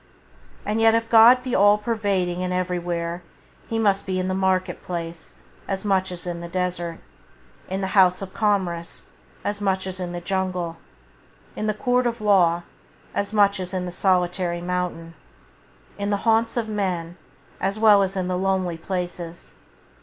And 0.65 0.81
yet 0.81 0.95
if 0.95 1.11
God 1.11 1.43
be 1.43 1.53
all 1.53 1.77
pervading 1.77 2.41
and 2.41 2.51
everywhere, 2.51 3.21
He 3.67 3.77
must 3.77 4.07
be 4.07 4.19
in 4.19 4.29
the 4.29 4.33
market 4.33 4.81
place 4.83 5.35
as 5.67 5.85
much 5.85 6.11
as 6.11 6.25
in 6.25 6.41
the 6.41 6.47
desert, 6.47 6.97
in 7.69 7.81
the 7.81 7.85
house 7.93 8.19
of 8.19 8.33
commerce 8.33 9.09
as 9.43 9.61
much 9.61 9.85
as 9.85 9.99
in 9.99 10.11
the 10.11 10.19
jungle, 10.19 10.77
in 11.55 11.67
the 11.67 11.77
law 11.83 12.01
court 12.01 12.63
as 13.13 13.31
much 13.31 13.59
as 13.59 13.75
in 13.75 13.85
the 13.85 13.91
solitary 13.91 14.59
mountain, 14.59 15.13
in 15.99 16.09
the 16.09 16.17
haunts 16.25 16.57
of 16.57 16.67
men 16.67 17.15
as 17.59 17.77
well 17.77 18.01
as 18.01 18.17
in 18.17 18.27
the 18.27 18.39
lonely 18.39 18.79
places. 18.79 19.53